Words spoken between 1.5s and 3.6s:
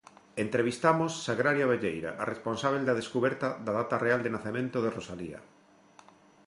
Abelleira, a responsábel da descuberta